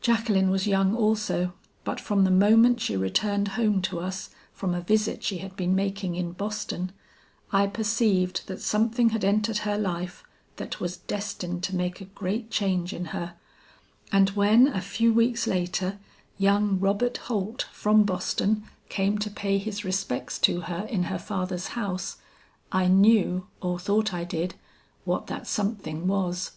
Jacqueline 0.00 0.48
was 0.48 0.68
young 0.68 0.94
also, 0.94 1.54
but 1.82 1.98
from 1.98 2.22
the 2.22 2.30
moment 2.30 2.78
she 2.80 2.96
returned 2.96 3.48
home 3.58 3.82
to 3.82 3.98
us 3.98 4.30
from 4.52 4.74
a 4.74 4.80
visit 4.80 5.24
she 5.24 5.38
had 5.38 5.56
been 5.56 5.74
making 5.74 6.14
in 6.14 6.30
Boston, 6.30 6.92
I 7.50 7.66
perceived 7.66 8.46
that 8.46 8.60
something 8.60 9.08
had 9.08 9.24
entered 9.24 9.58
her 9.66 9.76
life 9.76 10.22
that 10.54 10.78
was 10.78 10.98
destined 10.98 11.64
to 11.64 11.74
make 11.74 12.00
a 12.00 12.04
great 12.04 12.48
change 12.48 12.92
in 12.92 13.06
her; 13.06 13.34
and 14.12 14.30
when 14.36 14.68
a 14.68 14.80
few 14.80 15.12
weeks 15.12 15.48
later, 15.48 15.98
young 16.38 16.78
Robert 16.78 17.16
Holt 17.26 17.62
from 17.72 18.04
Boston, 18.04 18.62
came 18.88 19.18
to 19.18 19.30
pay 19.32 19.58
his 19.58 19.84
respects 19.84 20.38
to 20.38 20.60
her 20.60 20.86
in 20.88 21.02
her 21.10 21.18
father's 21.18 21.66
house, 21.74 22.18
I 22.70 22.86
knew, 22.86 23.48
or 23.60 23.80
thought 23.80 24.14
I 24.14 24.22
did, 24.22 24.54
what 25.04 25.26
that 25.26 25.48
something 25.48 26.06
was. 26.06 26.52